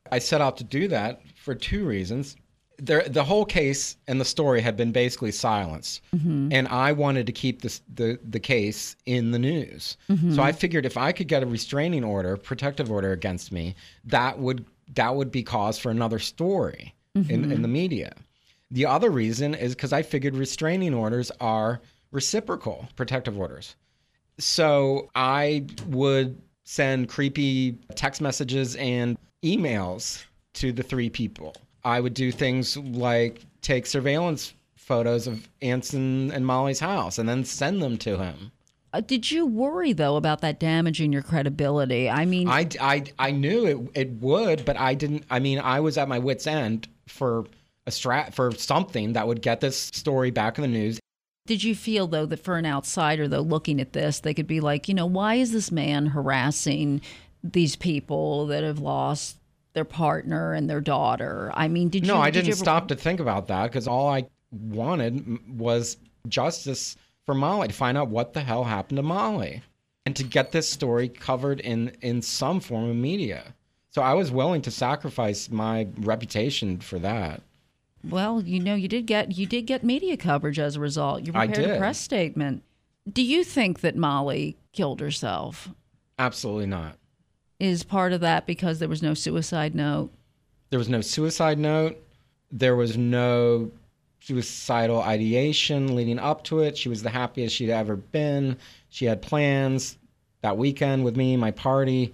[0.10, 2.38] I set out to do that for two reasons.
[2.80, 6.50] There, the whole case and the story had been basically silenced, mm-hmm.
[6.52, 9.98] and I wanted to keep this, the the case in the news.
[10.10, 10.36] Mm-hmm.
[10.36, 14.38] So I figured if I could get a restraining order, protective order against me, that
[14.38, 17.52] would that would be cause for another story in, mm-hmm.
[17.52, 18.14] in the media.
[18.72, 23.76] The other reason is because I figured restraining orders are reciprocal protective orders.
[24.40, 30.24] So I would send creepy text messages and emails
[30.56, 31.56] to the three people.
[31.88, 37.46] I would do things like take surveillance photos of Anson and Molly's house and then
[37.46, 38.52] send them to him.
[38.92, 42.10] Uh, did you worry though about that damaging your credibility?
[42.10, 45.24] I mean, I, I, I knew it, it would, but I didn't.
[45.30, 47.46] I mean, I was at my wits' end for
[47.86, 51.00] a strat for something that would get this story back in the news.
[51.46, 54.60] did you feel though that for an outsider though looking at this, they could be
[54.60, 57.00] like, you know, why is this man harassing
[57.42, 59.38] these people that have lost
[59.78, 61.52] their partner and their daughter?
[61.54, 62.12] I mean, did you?
[62.12, 65.98] No, I did didn't ever- stop to think about that because all I wanted was
[66.28, 69.62] justice for Molly to find out what the hell happened to Molly
[70.06, 73.54] and to get this story covered in in some form of media.
[73.92, 77.42] So I was willing to sacrifice my reputation for that.
[78.08, 81.26] Well, you know, you did get you did get media coverage as a result.
[81.26, 82.64] You I prepared a press statement.
[83.12, 85.70] Do you think that Molly killed herself?
[86.20, 86.98] Absolutely not.
[87.60, 90.12] Is part of that because there was no suicide note?
[90.70, 91.98] There was no suicide note.
[92.52, 93.72] There was no
[94.20, 96.78] suicidal ideation leading up to it.
[96.78, 98.58] She was the happiest she'd ever been.
[98.90, 99.98] She had plans
[100.42, 102.14] that weekend with me, my party.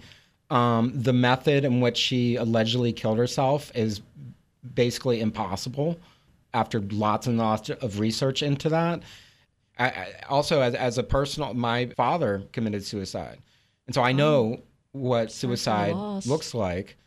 [0.49, 4.01] Um, the method in which she allegedly killed herself is
[4.75, 5.99] basically impossible
[6.53, 9.01] after lots and lots of research into that.
[9.79, 13.39] I, I, also, as, as a personal, my father committed suicide.
[13.87, 14.61] And so I know
[14.93, 15.93] what suicide
[16.25, 16.97] looks like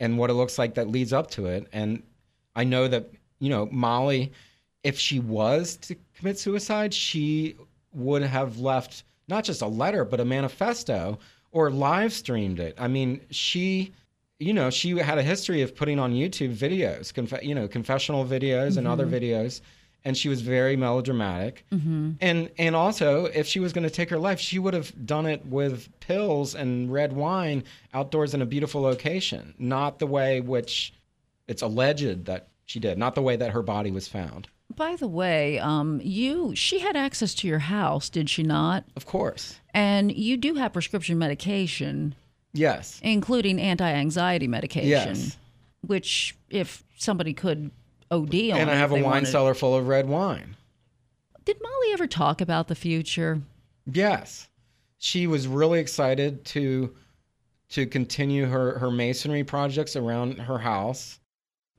[0.00, 1.66] and what it looks like that leads up to it.
[1.72, 2.02] And
[2.54, 4.32] I know that, you know, Molly,
[4.84, 7.56] if she was to commit suicide, she
[7.92, 11.18] would have left not just a letter, but a manifesto
[11.52, 12.74] or live streamed it.
[12.78, 13.92] I mean, she,
[14.38, 18.24] you know, she had a history of putting on YouTube videos, conf- you know, confessional
[18.24, 19.60] videos and other videos.
[20.04, 21.64] And she was very melodramatic.
[21.70, 25.26] And and also, if she was going to take her life, she would have done
[25.26, 27.62] it with pills and red wine
[27.94, 30.92] outdoors in a beautiful location, not the way which
[31.46, 34.48] it's alleged that she did, not the way that her body was found.
[34.74, 38.84] By the way, um, you she had access to your house, did she not?
[38.96, 39.60] Of course.
[39.74, 42.14] And you do have prescription medication,
[42.54, 42.98] Yes.
[43.04, 45.36] including anti-anxiety medication, Yes.
[45.82, 47.70] which if somebody could
[48.12, 50.56] OD on, And I have a wine wanted- cellar full of red wine.
[51.44, 53.42] Did Molly ever talk about the future?
[53.90, 54.48] Yes.
[54.98, 56.94] She was really excited to
[57.70, 61.18] to continue her, her masonry projects around her house.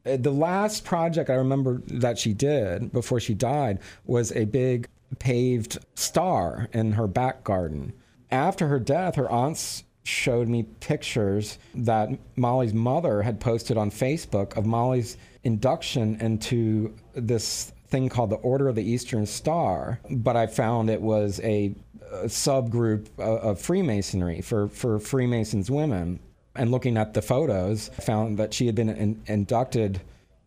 [0.06, 4.88] Uh, The last project I remember that she did before she died was a big
[5.20, 7.94] paved star in her back garden.
[8.32, 14.58] After her death, her aunts showed me pictures that Molly's mother had posted on Facebook
[14.58, 20.00] of Molly's induction into this thing called the Order of the Eastern Star.
[20.10, 21.76] But I found it was a,
[22.12, 26.20] a subgroup of, of Freemasonry for, for Freemasons women.
[26.56, 30.02] And looking at the photos, found that she had been in, inducted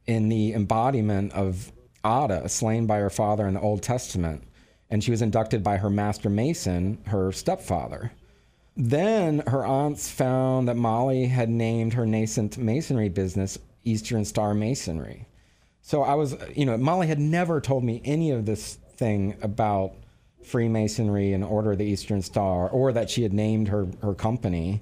[0.06, 1.72] in the embodiment of
[2.04, 4.44] Adah, slain by her father in the Old Testament.
[4.88, 8.12] And she was inducted by her master mason, her stepfather.
[8.76, 15.26] Then her aunts found that Molly had named her nascent masonry business Eastern Star Masonry.
[15.80, 19.92] So I was, you know, Molly had never told me any of this thing about
[20.42, 24.80] Freemasonry and Order of the Eastern Star or that she had named her, her company.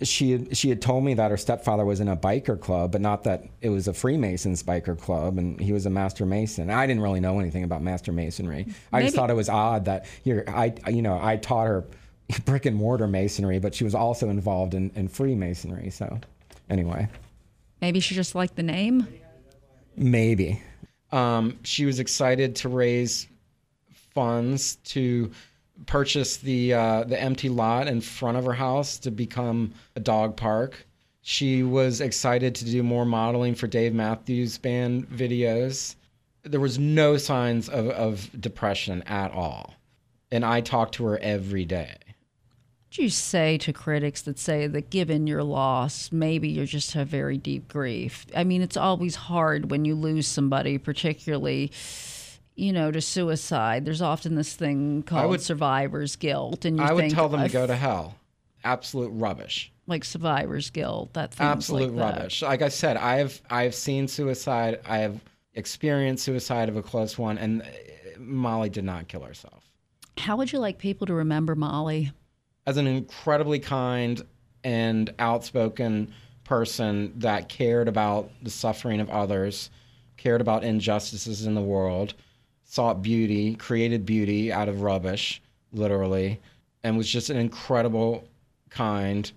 [0.00, 3.02] She had, she had told me that her stepfather was in a biker club, but
[3.02, 6.70] not that it was a Freemasons biker club and he was a master mason.
[6.70, 8.68] I didn't really know anything about master masonry.
[8.94, 11.84] I just thought it was odd that here I you know, I taught her
[12.46, 15.90] brick and mortar masonry, but she was also involved in, in Freemasonry.
[15.90, 16.18] So
[16.70, 17.08] anyway.
[17.82, 19.08] Maybe she just liked the name.
[19.96, 20.62] Maybe.
[21.10, 23.26] Um, she was excited to raise
[24.14, 25.32] funds to
[25.86, 30.36] purchase the uh, the empty lot in front of her house to become a dog
[30.36, 30.86] park.
[31.22, 35.96] She was excited to do more modeling for Dave Matthews Band videos.
[36.44, 39.74] There was no signs of, of depression at all.
[40.30, 41.96] And I talked to her every day.
[42.92, 47.08] Do you say to critics that say that given your loss, maybe you just have
[47.08, 48.26] very deep grief?
[48.36, 51.72] I mean, it's always hard when you lose somebody, particularly,
[52.54, 53.86] you know, to suicide.
[53.86, 57.42] There's often this thing called would- survivor's guilt, and you I would think tell them
[57.42, 58.16] to go to hell.
[58.62, 59.72] Absolute rubbish.
[59.86, 61.14] like survivor's guilt.
[61.14, 62.18] That absolute like that.
[62.18, 62.42] rubbish.
[62.42, 64.80] Like I said, I have I have seen suicide.
[64.84, 65.18] I have
[65.54, 67.62] experienced suicide of a close one, and
[68.18, 69.64] Molly did not kill herself.
[70.18, 72.12] How would you like people to remember Molly?
[72.66, 74.22] As an incredibly kind
[74.64, 76.12] and outspoken
[76.44, 79.70] person that cared about the suffering of others,
[80.16, 82.14] cared about injustices in the world,
[82.64, 86.40] sought beauty, created beauty out of rubbish, literally,
[86.82, 88.28] and was just an incredible,
[88.70, 89.32] kind,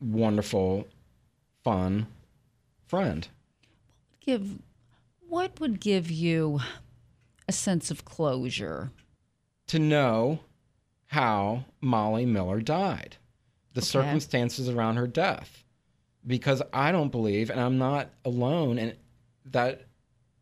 [0.00, 0.86] wonderful,
[1.64, 2.06] fun
[2.86, 3.28] friend.
[4.20, 4.58] Give
[5.28, 6.60] what would give you
[7.46, 8.90] a sense of closure?
[9.68, 10.40] to know
[11.08, 13.16] how Molly Miller died,
[13.74, 15.64] the circumstances around her death,
[16.26, 18.94] because I don't believe, and I'm not alone, in
[19.46, 19.82] that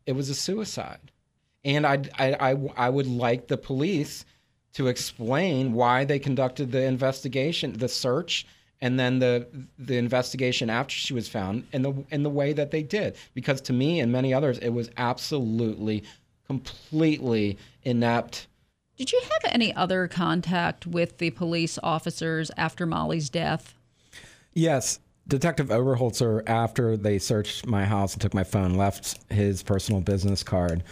[0.05, 1.11] it was a suicide.
[1.63, 4.25] And I, I, I, I would like the police
[4.73, 8.45] to explain why they conducted the investigation, the search,
[8.79, 9.47] and then the
[9.79, 13.15] the investigation after she was found, in the in the way that they did.
[13.33, 16.03] Because to me and many others, it was absolutely,
[16.45, 18.47] completely inept.
[18.97, 23.75] Did you have any other contact with the police officers after Molly's death?
[24.53, 24.99] Yes.
[25.27, 30.41] Detective Oberholzer, after they searched my house and took my phone, left his personal business
[30.41, 30.83] card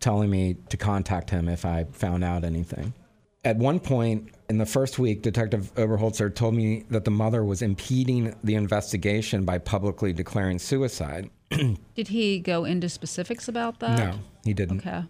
[0.00, 2.92] telling me to contact him if I found out anything.
[3.44, 7.62] At one point in the first week, Detective Oberholzer told me that the mother was
[7.62, 11.30] impeding the investigation by publicly declaring suicide.
[11.50, 13.98] Did he go into specifics about that?
[13.98, 14.78] No, he didn't.
[14.78, 15.04] Okay.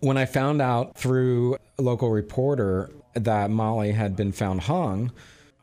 [0.00, 5.12] When I found out through a local reporter that Molly had been found hung,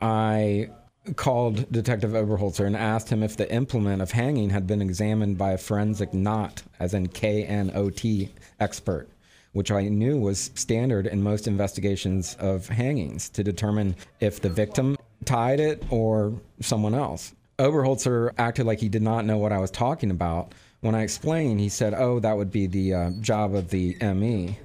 [0.00, 0.68] I
[1.14, 5.52] called Detective Oberholzer and asked him if the implement of hanging had been examined by
[5.52, 9.08] a forensic knot, as in K N O T expert,
[9.52, 14.98] which I knew was standard in most investigations of hangings to determine if the victim
[15.24, 17.34] tied it or someone else.
[17.58, 20.52] Oberholzer acted like he did not know what I was talking about.
[20.86, 24.56] When I explained, he said, Oh, that would be the uh, job of the ME.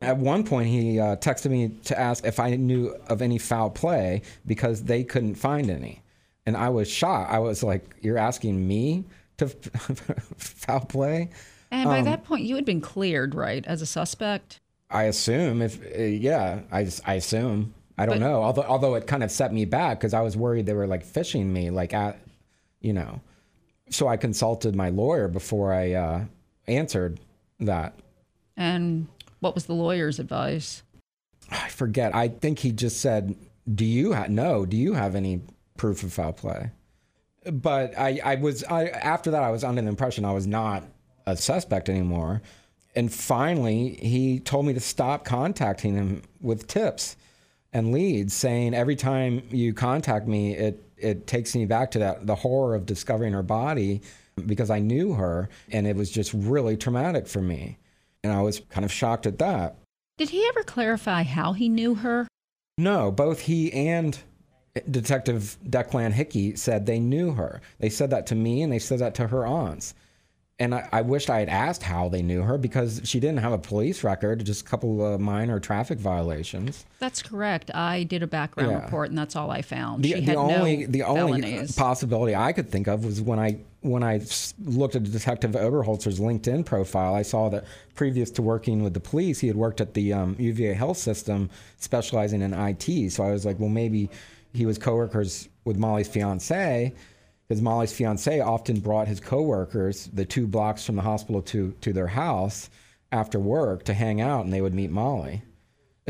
[0.00, 3.70] At one point, he uh, texted me to ask if I knew of any foul
[3.70, 6.02] play because they couldn't find any.
[6.46, 7.32] And I was shocked.
[7.32, 9.04] I was like, You're asking me
[9.38, 9.48] to
[10.36, 11.30] foul play?
[11.70, 14.60] And Um, by that point, you had been cleared, right, as a suspect?
[14.90, 17.74] I assume if uh, yeah, I I assume.
[17.98, 18.42] I don't But- know.
[18.42, 21.04] Although although it kind of set me back because I was worried they were like
[21.04, 22.18] fishing me, like at,
[22.80, 23.20] you know.
[23.90, 26.24] So I consulted my lawyer before I uh,
[26.66, 27.20] answered
[27.60, 27.94] that.
[28.56, 29.08] And
[29.40, 30.82] what was the lawyer's advice?
[31.50, 32.14] I forget.
[32.14, 33.36] I think he just said,
[33.72, 34.64] "Do you ha- no?
[34.64, 35.42] Do you have any
[35.76, 36.70] proof of foul play?"
[37.52, 39.42] But I, I was I, after that.
[39.42, 40.84] I was under the impression I was not
[41.26, 42.40] a suspect anymore.
[42.96, 47.16] and finally, he told me to stop contacting him with tips
[47.72, 52.26] and leads, saying every time you contact me, it it takes me back to that
[52.26, 54.00] the horror of discovering her body
[54.46, 57.78] because I knew her, and it was just really traumatic for me,
[58.24, 59.76] and I was kind of shocked at that.
[60.18, 62.26] Did he ever clarify how he knew her?
[62.78, 64.18] No, both he and
[64.90, 67.60] Detective Declan Hickey said they knew her.
[67.78, 69.94] They said that to me, and they said that to her aunts
[70.60, 73.52] and I, I wished I had asked how they knew her because she didn't have
[73.52, 76.84] a police record, just a couple of minor traffic violations.
[77.00, 77.72] That's correct.
[77.74, 78.84] I did a background Yeah.
[78.84, 80.04] report, and that's all I found.
[80.04, 81.74] The, she the had only no the only felonies.
[81.76, 84.20] possibility I could think of was when I when I
[84.64, 87.14] looked at Detective Oberholzer's LinkedIn profile.
[87.14, 87.64] I saw that
[87.94, 91.50] previous to working with the police, he had worked at the um, UVA health system,
[91.78, 93.10] specializing in IT.
[93.12, 94.08] So I was like, well, maybe
[94.54, 96.94] he was coworkers with Molly's fiance,
[97.46, 101.92] because Molly's fiance often brought his coworkers the two blocks from the hospital to to
[101.92, 102.70] their house
[103.12, 105.42] after work to hang out, and they would meet Molly.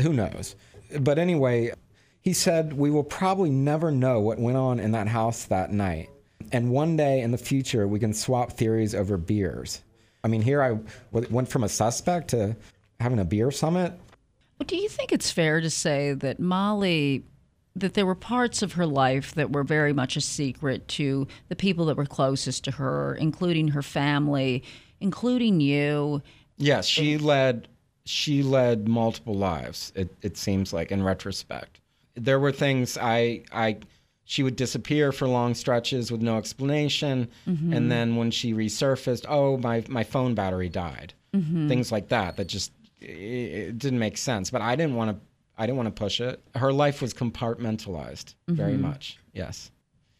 [0.01, 0.55] Who knows?
[0.99, 1.71] But anyway,
[2.21, 6.09] he said, We will probably never know what went on in that house that night.
[6.51, 9.81] And one day in the future, we can swap theories over beers.
[10.23, 10.69] I mean, here I
[11.13, 12.55] w- went from a suspect to
[12.99, 13.93] having a beer summit.
[14.65, 17.23] Do you think it's fair to say that Molly,
[17.75, 21.55] that there were parts of her life that were very much a secret to the
[21.55, 24.63] people that were closest to her, including her family,
[24.99, 26.21] including you?
[26.57, 27.67] Yes, she led
[28.05, 29.91] she led multiple lives.
[29.95, 31.81] It it seems like in retrospect,
[32.15, 33.77] there were things I I
[34.23, 37.73] she would disappear for long stretches with no explanation, mm-hmm.
[37.73, 41.13] and then when she resurfaced, oh my my phone battery died.
[41.33, 41.67] Mm-hmm.
[41.67, 44.49] Things like that that just it, it didn't make sense.
[44.49, 45.17] But I didn't want to
[45.57, 46.43] I didn't want to push it.
[46.55, 48.81] Her life was compartmentalized very mm-hmm.
[48.83, 49.19] much.
[49.33, 49.71] Yes.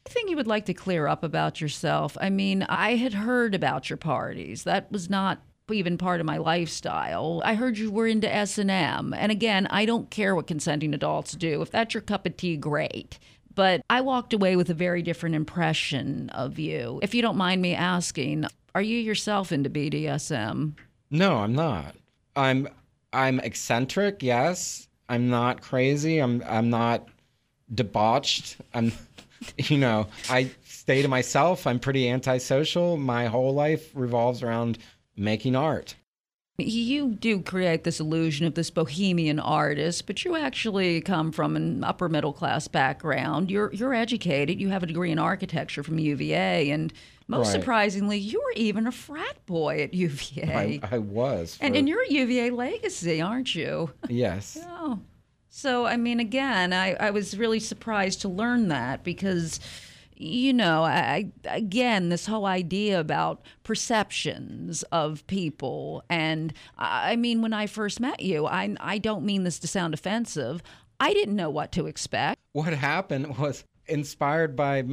[0.06, 2.18] Anything you would like to clear up about yourself?
[2.22, 4.64] I mean, I had heard about your parties.
[4.64, 7.42] That was not even part of my lifestyle.
[7.44, 9.14] I heard you were into S&M.
[9.14, 11.62] And again, I don't care what consenting adults do.
[11.62, 13.18] If that's your cup of tea, great.
[13.54, 17.00] But I walked away with a very different impression of you.
[17.02, 18.46] If you don't mind me asking,
[18.76, 20.74] are you yourself into BDSM?
[21.10, 21.96] No, I'm not.
[22.36, 22.68] I'm
[23.14, 24.90] I'm eccentric, yes.
[25.10, 26.20] I'm not crazy.
[26.20, 27.08] I'm I'm not
[27.74, 28.58] debauched.
[28.74, 28.92] I'm
[29.58, 31.68] you know, I stay to myself.
[31.68, 32.98] I'm pretty antisocial.
[32.98, 34.78] My whole life revolves around
[35.16, 35.96] making art.
[36.58, 41.84] You do create this illusion of this bohemian artist, but you actually come from an
[41.84, 43.52] upper middle class background.
[43.52, 44.62] You're you're educated.
[44.62, 46.94] You have a degree in architecture from UVA, and
[47.28, 47.60] most Right.
[47.60, 50.80] surprisingly, you were even a frat boy at UVA.
[50.82, 51.58] I, I was.
[51.60, 53.92] and for- and you're a UVA legacy, aren't you?
[54.08, 54.58] yes.
[54.70, 55.00] Oh.
[55.50, 59.62] So, I mean, again, I, I was really surprised to learn that because,
[60.18, 66.04] you know, I, again, this whole idea about perceptions of people.
[66.10, 69.94] And I mean, when I first met you, I, I don't mean this to sound
[69.94, 70.62] offensive.
[71.00, 72.40] I didn't know what to expect.
[72.54, 74.84] What happened was inspired by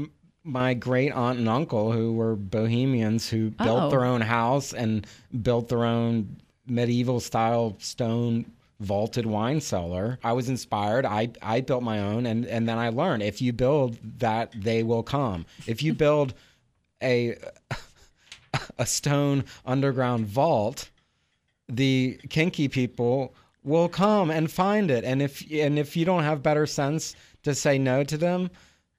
[0.44, 3.90] my great aunt and uncle who were bohemians who built Oh.
[3.90, 5.06] their own house and
[5.42, 8.46] built their own medieval style stone
[8.82, 10.18] vaulted wine cellar.
[10.22, 11.04] I was inspired.
[11.06, 14.82] I, I built my own and, and then I learned if you build that they
[14.82, 15.46] will come.
[15.66, 16.34] If you build
[17.02, 17.36] a
[18.78, 20.90] a stone underground vault,
[21.68, 26.42] the kinky people will come and find it and if and if you don't have
[26.42, 27.14] better sense
[27.44, 28.50] to say no to them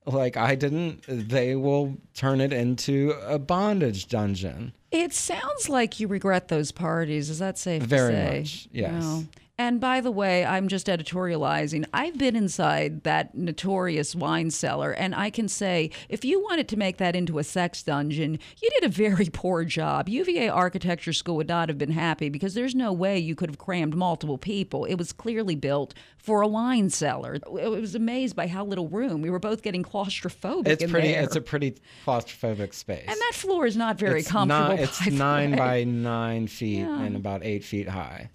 [0.06, 6.08] like I didn't they will turn it into a bondage dungeon It sounds like you
[6.08, 7.30] regret those parties.
[7.30, 8.40] Is that safe Very to say?
[8.40, 9.26] much, yes.
[9.56, 11.86] And by the way, I'm just editorializing.
[11.94, 16.78] I've been inside that notorious wine cellar, and I can say if you wanted to
[16.78, 20.10] make that into a sex dungeon, you did a very poor job.
[20.10, 23.60] UVA Architecture School would not have been happy because there's no way you could have
[23.60, 24.86] crammed multiple people.
[24.86, 27.38] It was clearly built for a wine cellar.
[27.46, 29.22] I was amazed by how little room.
[29.22, 30.68] We were both getting claustrophobic.
[30.68, 31.22] it's in pretty there.
[31.22, 31.76] it's a pretty
[32.08, 34.70] claustrophobic space and that floor is not very it's comfortable.
[34.78, 35.58] not, it's nine way.
[35.58, 37.02] by nine feet Yeah.
[37.04, 38.30] and about eight feet high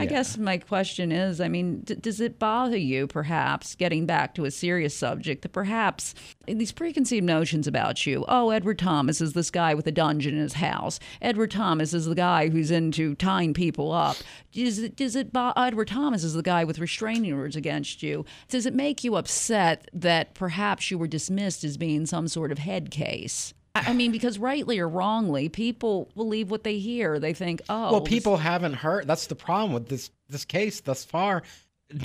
[0.00, 0.08] I Yeah.
[0.08, 4.44] guess my question is I mean, d- does it bother you, perhaps, getting back to
[4.46, 6.14] a serious subject, that perhaps
[6.46, 10.40] these preconceived notions about you oh, Edward Thomas is this guy with a dungeon in
[10.40, 10.98] his house.
[11.20, 14.16] Edward Thomas is the guy who's into tying people up.
[14.52, 18.24] Does it, does it bo- Edward Thomas is the guy with restraining orders against you.
[18.48, 22.58] Does it make you upset that perhaps you were dismissed as being some sort of
[22.58, 23.52] head case?
[23.74, 27.18] I mean, because rightly or wrongly, people believe what they hear.
[27.18, 29.06] They think, oh, well people haven't heard.
[29.06, 31.42] That's the problem with this this case thus far.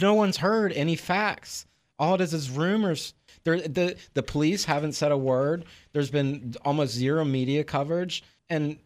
[0.02, 1.66] No one's heard any facts.
[1.98, 3.14] All it is is rumors.
[3.44, 5.66] There the the police haven't said a word.
[5.94, 8.24] There's been almost zero media coverage.
[8.50, 8.78] And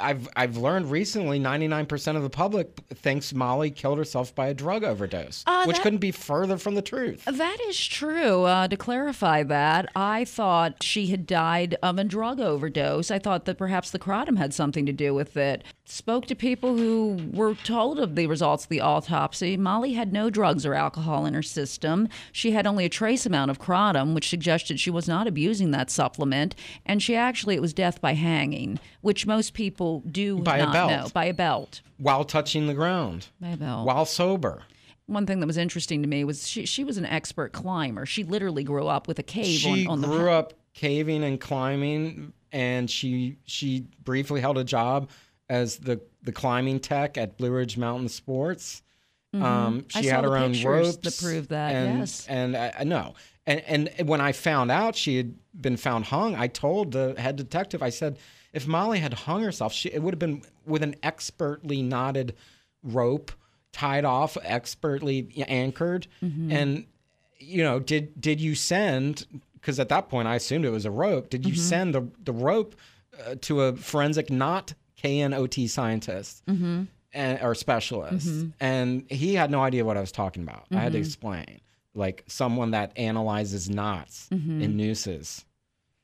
[0.00, 4.84] I've I've learned recently 99% of the public thinks Molly killed herself by a drug
[4.84, 7.24] overdose, Uh, which that- couldn't be further from the truth.
[7.24, 8.44] That is true.
[8.44, 13.10] Uh, to clarify that, I thought she had died of a drug overdose.
[13.10, 15.64] I thought that perhaps the kratom had something to do with it.
[15.84, 19.56] Spoke to people who were told of the results of the autopsy.
[19.56, 22.08] Molly had no drugs or alcohol in her system.
[22.32, 25.90] She had only a trace amount of kratom, which suggested she was not abusing that
[25.90, 26.54] supplement.
[26.84, 30.72] And she actually, it was death by hanging, which most people do By a not
[30.72, 30.90] belt.
[30.90, 31.08] know.
[31.12, 31.80] By a belt.
[31.96, 33.86] While touching the ground, By a belt.
[33.86, 34.62] while sober.
[35.06, 38.04] One thing that was interesting to me was she, she was an expert climber.
[38.06, 41.40] She literally grew up with a cave She on, on the grew up caving and
[41.40, 45.08] climbing, and she she briefly held a job
[45.48, 48.82] as the the climbing tech at Blue Ridge Mountain Sports.
[49.32, 49.98] Um, Mm-hmm.
[49.98, 52.26] I she saw had her own ropes that prove that, And, yes.
[52.28, 53.14] and I, I know.
[53.46, 57.36] And and when I found out she had been found hung, I told the head
[57.36, 57.82] detective.
[57.82, 58.18] I said,
[58.56, 62.34] if Molly had hung herself, she, it would have been with an expertly knotted
[62.82, 63.30] rope,
[63.72, 65.16] tied off, expertly
[65.48, 66.50] anchored, Mm-hmm.
[66.52, 66.86] and
[67.38, 69.26] you know, did did you send?
[69.54, 71.28] Because at that point, I assumed it was a rope.
[71.30, 71.60] Did you Mm-hmm.
[71.72, 72.74] send the the rope
[73.26, 74.72] uh, to a forensic, not
[75.04, 76.84] KNOT scientist Mm-hmm.
[77.12, 78.46] and, or specialist?
[78.60, 80.64] And he had no idea what I was talking about.
[80.70, 81.06] I had to Mm-hmm.
[81.06, 81.60] explain,
[81.94, 84.62] like someone that analyzes knots Mm-hmm.
[84.62, 85.44] in nooses.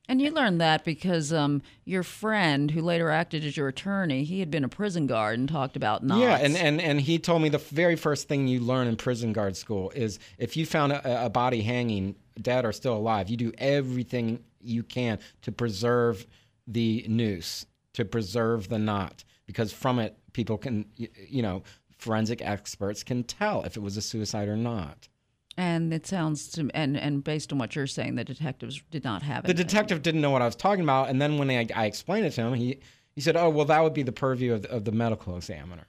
[0.08, 4.40] And you learned that because um, your friend, who later acted as your attorney, he
[4.40, 6.20] had been a prison guard and talked about knots.
[6.20, 9.32] Yeah, and, and and he told me the very first thing you learn in prison
[9.32, 13.36] guard school is if you found a, a body hanging, dead or still alive, you
[13.36, 16.26] do everything you can to preserve
[16.66, 21.62] the noose, to preserve the knot, because from it people can, you know,
[21.96, 25.08] forensic experts can tell if it was a suicide or not.
[25.56, 29.22] And it sounds to and and based on what you're saying, the detectives did not
[29.22, 29.48] have it.
[29.48, 32.26] The detective didn't know what I was talking about, and then when I, I explained
[32.26, 32.80] it to him, he
[33.14, 35.86] he said, "Oh, well, that would be the purview of the, of the medical examiner."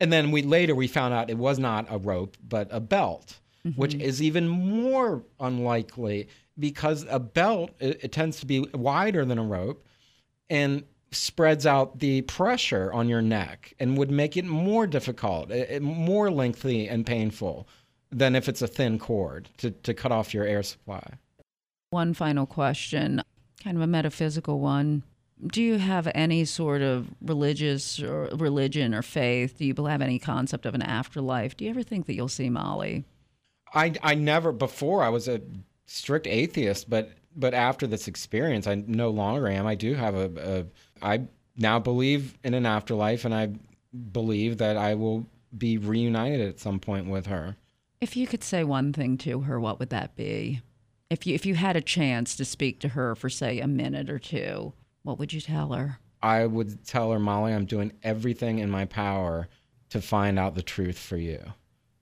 [0.00, 3.40] And then we later we found out it was not a rope, but a belt,
[3.74, 4.02] which mm-hmm.
[4.02, 6.28] is even more unlikely
[6.58, 9.84] because a belt it, it tends to be wider than a rope,
[10.48, 15.50] and spreads out the pressure on your neck and would make it more difficult,
[15.80, 17.68] more lengthy and painful
[18.12, 21.02] than if it's a thin cord to, to cut off your air supply.
[21.90, 23.22] One final question,
[23.62, 25.02] kind of a metaphysical one.
[25.44, 29.58] Do you have any sort of religious or religion or faith?
[29.58, 31.56] Do you have any concept of an afterlife?
[31.56, 33.04] Do you ever think that you'll see Molly?
[33.74, 35.40] I I never before I was a
[35.86, 39.66] strict atheist, but but after this experience, I no longer am.
[39.66, 41.22] I do have a, a I
[41.56, 43.50] now believe in an afterlife, and I
[44.12, 47.56] believe that I will be reunited at some point with her.
[48.02, 50.60] If you could say one thing to her, what would that be?
[51.08, 54.10] If you if you had a chance to speak to her for say a minute
[54.10, 54.72] or two,
[55.04, 56.00] what would you tell her?
[56.20, 59.46] I would tell her, Molly, I'm doing everything in my power
[59.90, 61.44] to find out the truth for you.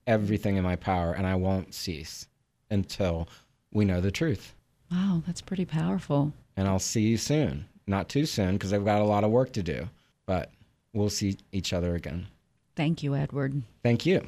[0.06, 2.26] Everything in my power, and I won't cease
[2.70, 3.28] until
[3.70, 4.54] we know the truth.
[4.90, 6.32] Wow, that's pretty powerful.
[6.56, 7.66] And I'll see you soon.
[7.86, 9.90] Not too soon, because I've got a lot of work to do,
[10.24, 10.50] but
[10.94, 12.26] we'll see each other again.
[12.74, 13.62] Thank you, Edward.
[13.82, 14.26] Thank you.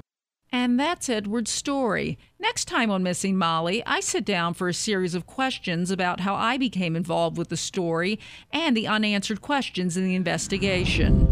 [0.55, 2.19] And that's Edward's story.
[2.39, 6.35] Next time on Missing Molly, I sit down for a series of questions about how
[6.35, 8.21] I became involved with the story
[8.53, 11.27] and the unanswered questions in the investigation.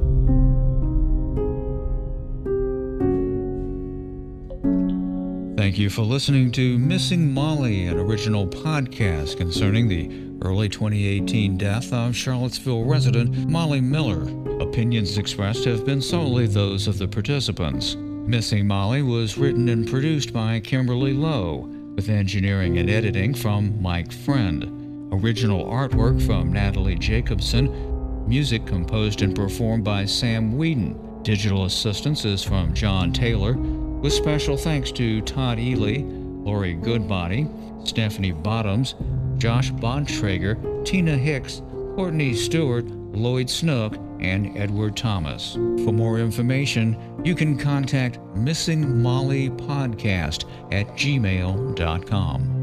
[5.58, 10.08] Thank you for listening to Missing Molly, an original podcast concerning the
[10.42, 14.22] early 2018 death of Charlottesville resident Molly Miller.
[14.62, 17.98] Opinions expressed have been solely those of the participants.
[18.26, 24.12] Missing Molly was written and produced by Kimberly Lowe, with engineering and editing from Mike
[24.12, 25.12] Friend.
[25.12, 28.28] Original artwork from Natalie Jacobson.
[28.28, 31.22] Music composed and performed by Sam Whedon.
[31.22, 37.48] Digital assistance is from John Taylor, with special thanks to Todd Ely, Lori Goodbody,
[37.84, 38.94] Stephanie Bottoms,
[39.38, 41.62] Josh Bontrager, Tina Hicks,
[41.96, 45.54] Courtney Stewart, Lloyd Snook, and Edward Thomas.
[45.54, 52.59] For more information, you can contact Missing Molly Podcast at gmail.com.